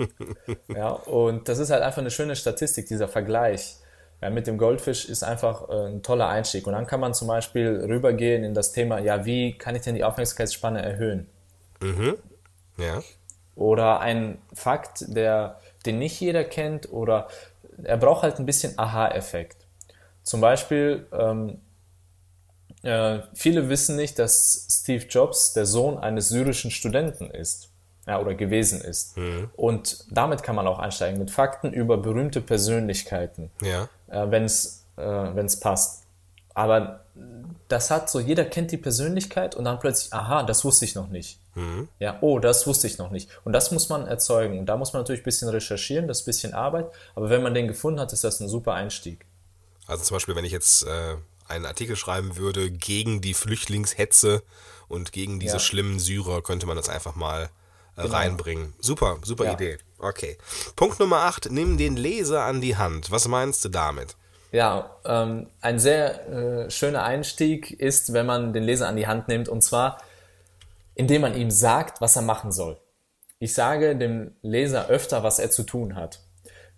[0.67, 3.77] ja, und das ist halt einfach eine schöne Statistik, dieser Vergleich.
[4.21, 6.67] Ja, mit dem Goldfisch ist einfach äh, ein toller Einstieg.
[6.67, 9.95] Und dann kann man zum Beispiel rübergehen in das Thema, ja, wie kann ich denn
[9.95, 11.29] die Aufmerksamkeitsspanne erhöhen?
[11.81, 12.15] Mhm.
[12.77, 13.01] Ja.
[13.55, 17.27] Oder ein Fakt, der den nicht jeder kennt oder
[17.83, 19.57] er braucht halt ein bisschen Aha-Effekt.
[20.23, 21.59] Zum Beispiel, ähm,
[22.83, 27.69] Äh, viele wissen nicht, dass Steve Jobs der Sohn eines syrischen Studenten ist.
[28.05, 29.17] Ja, oder gewesen ist.
[29.17, 29.49] Mhm.
[29.55, 33.89] Und damit kann man auch einsteigen, mit Fakten über berühmte Persönlichkeiten, Ja.
[34.09, 36.03] äh, wenn es äh, wenn's passt.
[36.53, 37.05] Aber
[37.67, 41.07] das hat so, jeder kennt die Persönlichkeit und dann plötzlich, aha, das wusste ich noch
[41.09, 41.39] nicht.
[41.99, 43.29] Ja, oh, das wusste ich noch nicht.
[43.45, 44.59] Und das muss man erzeugen.
[44.59, 46.87] Und da muss man natürlich ein bisschen recherchieren, das ist ein bisschen Arbeit.
[47.15, 49.25] Aber wenn man den gefunden hat, ist das ein super Einstieg.
[49.87, 51.15] Also zum Beispiel, wenn ich jetzt äh,
[51.47, 54.43] einen Artikel schreiben würde gegen die Flüchtlingshetze
[54.87, 55.59] und gegen diese Ja.
[55.59, 57.49] schlimmen Syrer, könnte man das einfach mal
[57.97, 58.73] äh, reinbringen.
[58.81, 59.53] Super, super Ja.
[59.53, 59.77] Idee.
[59.99, 60.37] Okay.
[60.75, 63.11] Punkt Nummer 8, nimm den Leser an die Hand.
[63.11, 64.17] Was meinst du damit?
[64.51, 66.27] Ja, ähm, ein sehr
[66.65, 70.01] äh, schöner Einstieg ist, wenn man den Leser an die Hand nimmt, und zwar,
[70.95, 72.79] indem man ihm sagt, was er machen soll.
[73.39, 76.21] Ich sage dem Leser öfter, was er zu tun hat.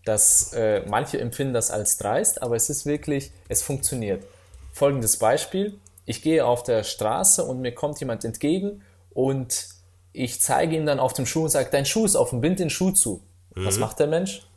[0.03, 4.25] Das, äh, manche empfinden das als dreist, aber es ist wirklich, es funktioniert.
[4.73, 5.79] Folgendes Beispiel.
[6.05, 9.69] Ich gehe auf der Straße und mir kommt jemand entgegen und
[10.13, 12.69] ich zeige ihm dann auf dem Schuh und sage, dein Schuh ist offen, bind den
[12.69, 13.21] Schuh zu.
[13.55, 14.47] Was macht der Mensch?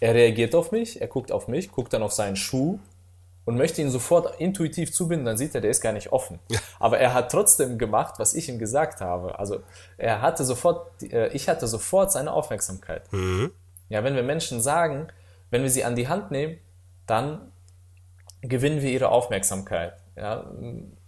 [0.00, 2.78] Er reagiert auf mich, er guckt auf mich, guckt dann auf seinen Schuh
[3.46, 6.38] und möchte ihn sofort intuitiv zubinden, dann sieht er, der ist gar nicht offen.
[6.78, 9.38] Aber er hat trotzdem gemacht, was ich ihm gesagt habe.
[9.38, 9.60] Also
[9.96, 13.02] er hatte sofort, äh, ich hatte sofort seine Aufmerksamkeit.
[13.88, 15.06] Ja, wenn wir Menschen sagen,
[15.50, 16.58] wenn wir sie an die Hand nehmen,
[17.06, 17.52] dann
[18.42, 19.94] gewinnen wir ihre Aufmerksamkeit.
[20.16, 20.44] Ja,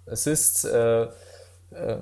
[0.07, 1.09] es ist äh, äh,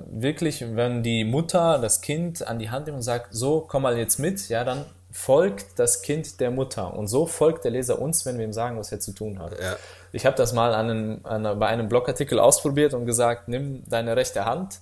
[0.05, 3.97] wirklich, wenn die Mutter das Kind an die Hand nimmt und sagt, so, komm mal
[3.97, 4.85] jetzt mit, ja, dann
[5.17, 6.93] folgt das Kind der Mutter.
[6.93, 9.59] Und so folgt der Leser uns, wenn wir ihm sagen, was er zu tun hat.
[9.59, 9.75] Ja.
[10.11, 14.15] Ich habe das mal an einem, an, bei einem Blogartikel ausprobiert und gesagt, nimm deine
[14.15, 14.79] rechte Hand,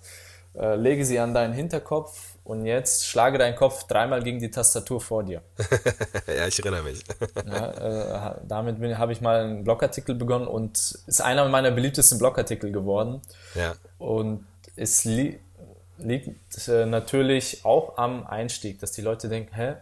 [0.53, 4.99] äh, lege sie an deinen Hinterkopf und jetzt schlage deinen Kopf dreimal gegen die Tastatur
[4.99, 5.41] vor dir.
[6.27, 7.01] ja, ich erinnere mich.
[7.47, 12.73] Ja, äh, damit habe ich mal einen Blogartikel begonnen und ist einer meiner beliebtesten Blogartikel
[12.73, 13.21] geworden.
[13.55, 13.73] ja.
[13.97, 14.45] Und
[14.75, 15.39] es li
[15.97, 19.75] liegt äh, natürlich auch am Einstieg, dass die Leute denken, hä,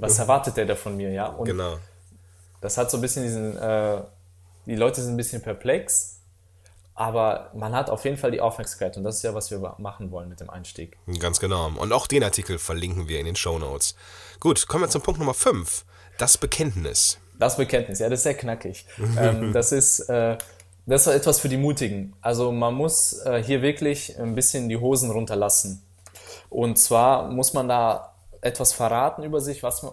[0.00, 1.26] was erwartet der da von mir, ja?
[1.28, 1.78] Und Genau.
[2.60, 4.02] das hat so ein bisschen diesen, äh,
[4.66, 6.20] die Leute sind ein bisschen perplex,
[6.94, 10.10] aber man hat auf jeden Fall die Aufmerksamkeit und das ist ja, was wir machen
[10.10, 10.98] wollen mit dem Einstieg.
[11.18, 11.70] Ganz genau.
[11.78, 13.94] Und auch den Artikel verlinken wir in den Show Notes.
[14.38, 15.84] Gut, kommen wir zum Punkt Nummer 5.
[16.18, 17.18] Das Bekenntnis.
[17.38, 18.84] Das Bekenntnis, ja, das ist sehr knackig.
[19.18, 20.36] ähm, das ist äh,
[20.86, 22.14] das ist etwas für die Mutigen.
[22.20, 25.82] Also man muss äh, hier wirklich ein bisschen die Hosen runterlassen.
[26.48, 28.09] Und zwar muss man da
[28.40, 29.86] etwas verraten über sich, was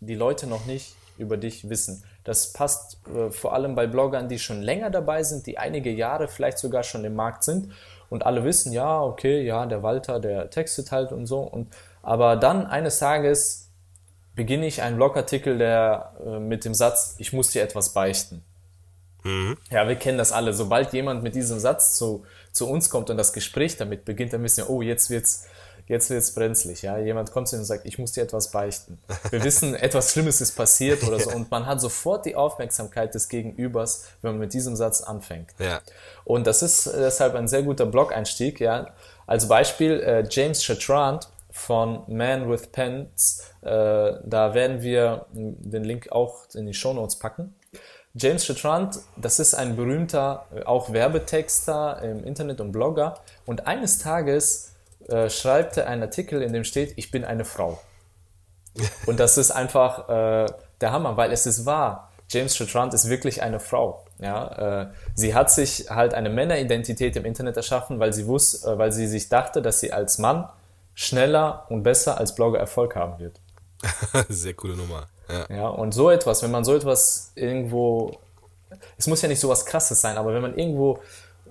[0.00, 2.04] die Leute noch nicht über dich wissen.
[2.24, 6.28] Das passt äh, vor allem bei Bloggern, die schon länger dabei sind, die einige Jahre
[6.28, 7.72] vielleicht sogar schon im Markt sind
[8.10, 11.40] und alle wissen, ja, okay, ja, der Walter, der textet halt und so.
[11.40, 13.70] Und, aber dann eines Tages
[14.34, 18.42] beginne ich einen Blogartikel, der äh, mit dem Satz, ich muss dir etwas beichten.
[19.70, 20.52] Ja, wir kennen das alle.
[20.52, 24.42] Sobald jemand mit diesem Satz zu, zu uns kommt und das Gespräch damit beginnt, dann
[24.42, 25.46] wissen wir, oh, jetzt wird's,
[25.86, 26.82] jetzt wird's brenzlig.
[26.82, 28.98] Ja, jemand kommt zu uns und sagt, ich muss dir etwas beichten.
[29.30, 31.30] Wir wissen, etwas Schlimmes ist passiert oder so.
[31.30, 35.50] Und man hat sofort die Aufmerksamkeit des Gegenübers, wenn man mit diesem Satz anfängt.
[35.58, 35.80] Ja.
[36.24, 38.60] Und das ist äh, deshalb ein sehr guter Blog-Einstieg.
[38.60, 38.90] Ja.
[39.26, 43.42] Als Beispiel äh, James Chatrand von Man with Pens.
[43.60, 43.68] Äh,
[44.24, 47.54] da werden wir mh, den Link auch in die Show Notes packen.
[48.14, 53.20] James Chatrand, das ist ein berühmter, äh, auch Werbetexter im Internet und Blogger.
[53.46, 54.71] Und eines Tages
[55.08, 57.80] äh, schreibt er einen Artikel, in dem steht, ich bin eine Frau.
[59.06, 60.46] Und das ist einfach äh,
[60.80, 62.10] der Hammer, weil es ist wahr.
[62.28, 64.04] James Chatrand ist wirklich eine Frau.
[64.18, 68.78] Ja, äh, sie hat sich halt eine Männeridentität im Internet erschaffen, weil sie wusste, äh,
[68.78, 70.48] weil sie sich dachte, dass sie als Mann
[70.94, 73.40] schneller und besser als Blogger Erfolg haben wird.
[74.28, 75.06] Sehr coole Nummer.
[75.28, 75.54] Ja.
[75.54, 78.18] Ja, und so etwas, wenn man so etwas irgendwo,
[78.96, 81.00] es muss ja nicht so was Krasses sein, aber wenn man irgendwo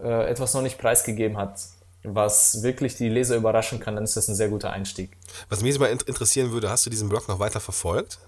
[0.02, 1.60] äh, etwas noch nicht preisgegeben hat,
[2.04, 5.12] was wirklich die Leser überraschen kann, dann ist das ein sehr guter Einstieg.
[5.50, 8.20] Was mich mal in- interessieren würde, hast du diesen Blog noch weiter verfolgt?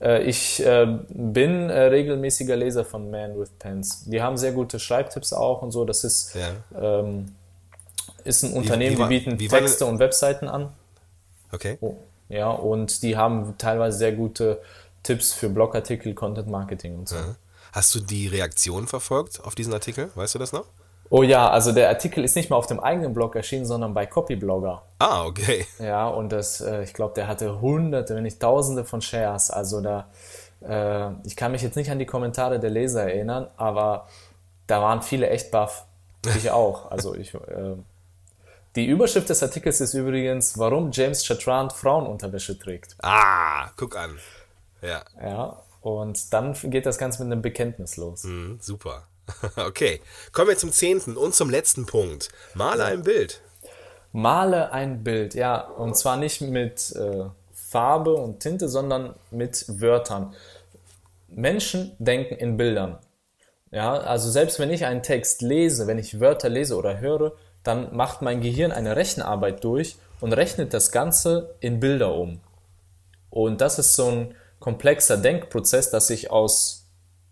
[0.00, 4.04] Äh, ich äh, bin äh, regelmäßiger Leser von Man with Pens.
[4.04, 5.84] Die haben sehr gute Schreibtipps auch und so.
[5.84, 7.00] Das ist, Ja.
[7.00, 7.32] ähm,
[8.24, 10.72] ist ein Unternehmen, wie war- die bieten wie Texte und Webseiten an.
[11.52, 11.78] Okay.
[11.80, 11.96] Oh,
[12.28, 14.60] ja, und die haben teilweise sehr gute
[15.02, 17.16] Tipps für Blogartikel, Content Marketing und so.
[17.72, 20.10] Hast du die Reaktion verfolgt auf diesen Artikel?
[20.14, 20.66] Weißt du das noch?
[21.10, 24.06] Oh ja, also der Artikel ist nicht mal auf dem eigenen Blog erschienen, sondern bei
[24.06, 24.82] Copyblogger.
[24.98, 25.66] Ah, okay.
[25.78, 29.50] Ja, und das, äh, ich glaube, der hatte hunderte, wenn nicht tausende von Shares.
[29.50, 30.08] Also da,
[30.60, 34.06] äh, ich kann mich jetzt nicht an die Kommentare der Leser erinnern, aber
[34.66, 35.86] da waren viele echt baff.
[36.36, 36.90] Ich auch.
[36.90, 37.74] Also ich, äh,
[38.76, 42.96] die Überschrift des Artikels ist übrigens, warum James Chatrand Frauenunterwäsche trägt.
[43.02, 44.18] Ah, guck an.
[44.82, 48.24] Ja, Ja, und dann geht das Ganze mit einem Bekenntnis los.
[48.24, 49.04] mhm, super.
[49.56, 50.00] Okay,
[50.32, 52.28] kommen wir zum zehnten und zum letzten Punkt.
[52.54, 53.40] Male ein Bild.
[54.12, 60.34] Male ein Bild, ja, und zwar nicht mit äh, Farbe und Tinte, sondern mit Wörtern.
[61.28, 62.98] Menschen denken in Bildern.
[63.70, 67.94] Ja, also selbst wenn ich einen Text lese, wenn ich Wörter lese oder höre, dann
[67.94, 72.40] macht mein Gehirn eine Rechenarbeit durch und rechnet das Ganze in Bilder um.
[73.28, 76.86] Und das ist so ein komplexer Denkprozess, dass ich aus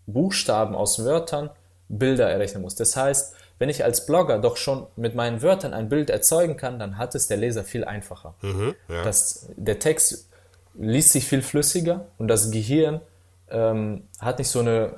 [0.05, 1.49] Buchstaben, aus Wörtern
[1.89, 2.75] Bilder errechnen muss.
[2.75, 6.79] Das heißt, wenn ich als Blogger doch schon mit meinen Wörtern ein Bild erzeugen kann,
[6.79, 8.35] dann hat es der Leser viel einfacher.
[8.41, 9.03] Mhm, ja.
[9.03, 10.27] Das, der Text
[10.75, 13.01] liest sich viel flüssiger und das Gehirn
[13.49, 14.97] ähm, hat nicht so eine,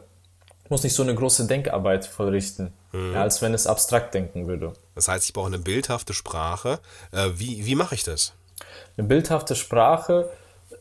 [0.68, 3.14] muss nicht so eine große Denkarbeit vollrichten, Mhm.
[3.14, 4.74] ja, als wenn es abstrakt denken würde.
[4.96, 6.80] Das heißt, ich brauche eine bildhafte Sprache.
[7.12, 8.34] Äh, wie wie mache ich das?
[8.98, 10.30] Eine bildhafte Sprache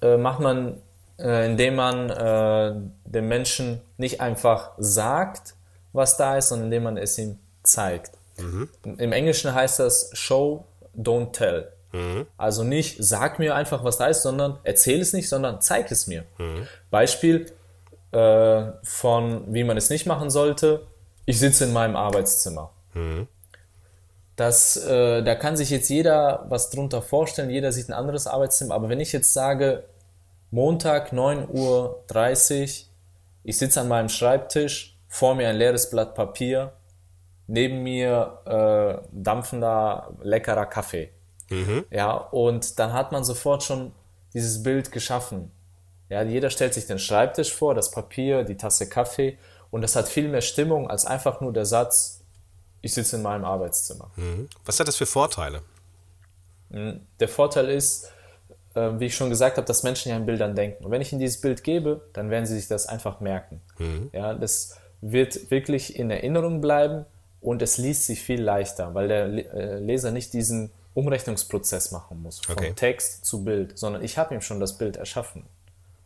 [0.00, 0.80] äh, macht man,
[1.18, 5.54] äh, indem man äh, dem Menschen nicht einfach sagt,
[5.92, 8.12] was da ist, sondern indem man es ihm zeigt.
[8.98, 10.64] Im Englischen heißt das Show,
[10.96, 11.72] don't tell.
[12.36, 16.06] Also nicht sag mir einfach, was da ist, sondern erzähl es nicht, sondern zeig es
[16.06, 16.24] mir.
[16.90, 17.46] Beispiel
[18.12, 20.86] äh, von wie man es nicht machen sollte.
[21.24, 22.70] Ich sitze in meinem Arbeitszimmer.
[24.36, 28.74] Das, äh, da kann sich jetzt jeder was drunter vorstellen, jeder sieht ein anderes Arbeitszimmer,
[28.74, 29.84] aber wenn ich jetzt sage,
[30.50, 32.68] Montag 9.30 Uhr,
[33.44, 36.72] ich sitze an meinem Schreibtisch, vor mir ein leeres Blatt Papier,
[37.46, 41.10] neben mir äh, dampfender, leckerer Kaffee.
[41.90, 43.92] Ja, und dann hat man sofort schon
[44.34, 45.50] dieses Bild geschaffen.
[46.10, 49.38] Ja, jeder stellt sich den Schreibtisch vor, das Papier, die Tasse Kaffee
[49.70, 52.22] und das hat viel mehr Stimmung als einfach nur der Satz,
[52.80, 54.10] ich sitze in meinem Arbeitszimmer.
[54.64, 55.62] Was hat das für Vorteile?
[56.70, 58.12] Der Vorteil ist,
[58.74, 60.84] äh, wie ich schon gesagt habe, dass Menschen ja in Bildern denken.
[60.84, 63.62] Und wenn ich ihnen dieses Bild gebe, dann werden sie sich das einfach merken.
[64.12, 67.04] Ja, das wird wirklich in Erinnerung bleiben
[67.40, 72.40] und es liest sich viel leichter, weil der äh, Leser nicht diesen Umrechnungsprozess machen muss,
[72.40, 72.72] von Okay.
[72.74, 75.44] Text zu Bild, sondern ich habe ihm schon das Bild erschaffen.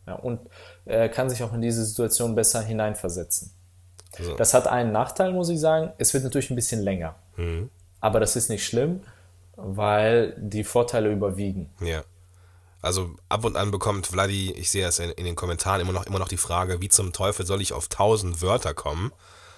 [0.05, 0.39] Ja, und
[0.85, 3.51] er kann sich auch in diese Situation besser hineinversetzen.
[4.17, 5.91] Also- Das hat einen Nachteil, muss ich sagen.
[5.97, 7.15] Es wird natürlich ein bisschen länger.
[7.99, 9.01] Aber das ist nicht schlimm,
[9.55, 11.69] weil die Vorteile überwiegen.
[11.81, 12.03] Ja.
[12.83, 16.05] Also ab und an bekommt Vladi, ich sehe es in, in den Kommentaren immer noch,
[16.05, 19.11] immer noch die Frage, wie zum Teufel soll ich auf 1000 Wörter kommen?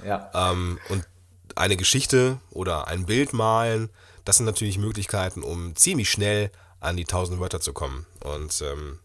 [0.05, 1.05] Ja, Ähm, und
[1.55, 3.89] eine Geschichte oder ein Bild malen,
[4.25, 8.05] das sind natürlich Möglichkeiten, um ziemlich schnell an die 1000 Wörter zu kommen.
[8.23, 8.99] Und ähm,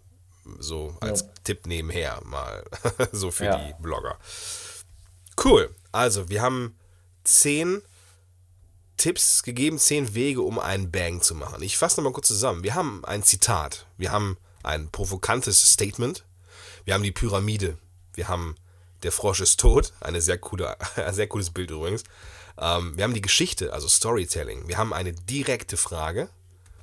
[0.58, 1.26] so als Ja.
[1.44, 2.64] Tipp nebenher mal,
[3.12, 3.56] so für Ja.
[3.56, 4.18] die Blogger.
[5.42, 5.74] Cool.
[5.92, 6.76] Also, wir haben
[7.24, 7.82] zehn
[9.00, 11.62] Tipps gegeben, zehn Wege, um einen Bang zu machen.
[11.62, 12.62] Ich fasse nochmal kurz zusammen.
[12.62, 16.24] Wir haben ein Zitat, wir haben ein provokantes Statement,
[16.84, 17.78] wir haben die Pyramide,
[18.12, 18.56] wir haben
[19.02, 22.04] der Frosch ist tot, eine sehr coole, ein sehr cooles Bild übrigens.
[22.58, 24.68] Ähm, wir haben die Geschichte, also Storytelling.
[24.68, 26.28] Wir haben eine direkte Frage.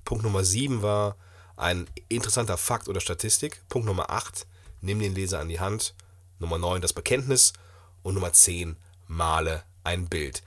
[0.03, 1.17] Punkt Nummer 7 war
[1.56, 3.62] ein interessanter Fakt oder Statistik.
[3.69, 4.47] Punkt Nummer 8,
[4.82, 5.93] nimm den Leser an die Hand.
[6.39, 7.53] Nummer 9, das Bekenntnis.
[8.01, 8.75] Und Nummer 10,
[9.06, 10.41] male ein Bild.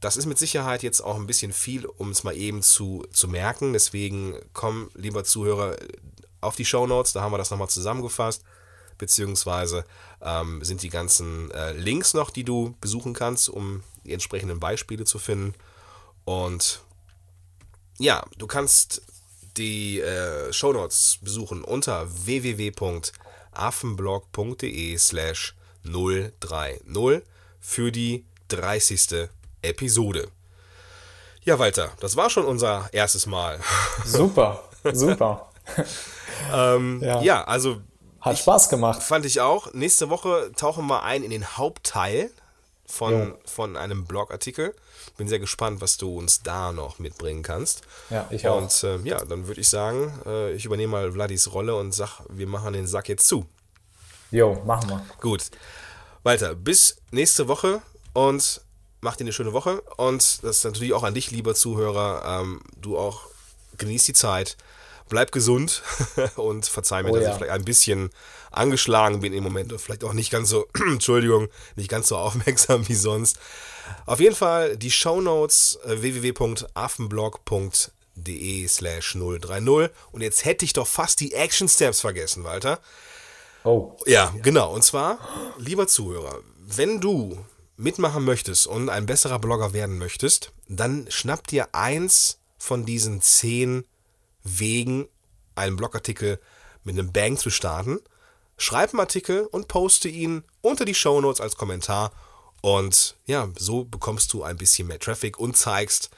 [0.00, 3.28] Das ist mit Sicherheit jetzt auch ein bisschen viel, um es mal eben zu, zu
[3.28, 3.72] merken.
[3.72, 5.76] Deswegen komm, lieber Zuhörer,
[6.40, 8.42] auf die Show Notes, da haben wir das nochmal zusammengefasst.
[8.98, 9.84] Beziehungsweise
[10.22, 15.04] ähm, sind die ganzen äh, Links noch, die du besuchen kannst, um die entsprechenden Beispiele
[15.04, 15.54] zu finden.
[16.24, 16.82] Und
[17.98, 19.02] ja, du kannst
[19.56, 27.22] die äh, Shownotes besuchen unter www.affenblog.de slash 030
[27.60, 29.28] für die 30.
[29.66, 30.28] Episode.
[31.42, 33.60] Ja, Walter, das war schon unser erstes Mal.
[34.04, 35.50] super, super.
[36.52, 37.20] ähm, ja.
[37.22, 37.80] ja, also
[38.20, 39.02] Hat Spaß gemacht.
[39.02, 39.72] fand ich auch.
[39.72, 42.30] Nächste Woche tauchen wir ein in den Hauptteil
[42.86, 43.38] von, Jo.
[43.44, 44.74] von einem Blogartikel.
[45.16, 47.82] Bin sehr gespannt, was du uns da noch mitbringen kannst.
[48.10, 48.58] Ja, ich auch.
[48.58, 52.20] Und äh, ja, dann würde ich sagen, äh, ich übernehme mal Vladis Rolle und sag,
[52.28, 53.46] wir machen den Sack jetzt zu.
[54.30, 55.06] Jo, machen wir.
[55.20, 55.44] Gut.
[56.22, 57.80] Walter, bis nächste Woche
[58.12, 58.60] und
[59.06, 59.82] mach dir eine schöne Woche.
[59.96, 62.40] Und das ist natürlich auch an dich, lieber Zuhörer.
[62.40, 63.28] Ähm, du auch
[63.78, 64.56] genieß die Zeit,
[65.08, 65.84] bleib gesund
[66.36, 67.30] und verzeih mir, Oh dass ja.
[67.30, 68.10] ich vielleicht ein bisschen
[68.50, 72.88] angeschlagen bin im Moment und vielleicht auch nicht ganz so, Entschuldigung, nicht ganz so aufmerksam
[72.88, 73.38] wie sonst.
[74.06, 81.20] Auf jeden Fall die Shownotes äh, www.affenblog.de slash 030 und jetzt hätte ich doch fast
[81.20, 82.80] die Action Steps vergessen, Walter.
[83.62, 84.74] Oh, Ja, genau.
[84.74, 85.20] Und zwar,
[85.58, 87.38] lieber Zuhörer, wenn du
[87.76, 93.84] mitmachen möchtest und ein besserer Blogger werden möchtest, dann schnapp dir eins von diesen zehn
[94.42, 95.08] Wegen,
[95.54, 96.40] einen Blogartikel
[96.84, 97.98] mit einem Bang zu starten.
[98.56, 102.12] Schreib einen Artikel und poste ihn unter die Shownotes als Kommentar
[102.62, 106.10] Und ja, so bekommst du ein bisschen mehr Traffic und zeigst,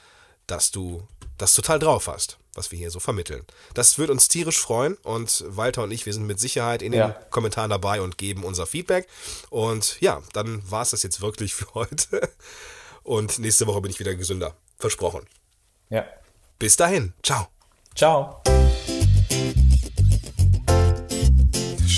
[0.47, 3.43] dass du das total drauf hast, was wir hier so vermitteln.
[3.73, 6.99] Das wird uns tierisch freuen und Walter und ich, wir sind mit Sicherheit in den
[6.99, 7.09] Ja.
[7.31, 9.07] Kommentaren dabei und geben unser Feedback.
[9.49, 12.29] Und ja, dann war es das jetzt wirklich für heute.
[13.03, 14.53] Und nächste Woche bin ich wieder gesünder.
[14.77, 15.25] Versprochen.
[15.89, 16.05] Ja.
[16.59, 17.13] Bis dahin.
[17.23, 17.47] Ciao.
[17.95, 18.43] Ciao.